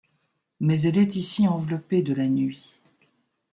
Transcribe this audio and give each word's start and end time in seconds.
Mais 0.59 0.81
elle 0.81 0.97
est 0.97 1.15
ici 1.15 1.47
enveloppée 1.47 2.01
de 2.01 2.15
la 2.15 2.25
nuit. 2.27 2.79